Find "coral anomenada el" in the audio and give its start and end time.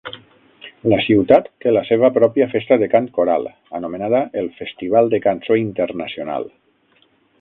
3.19-4.49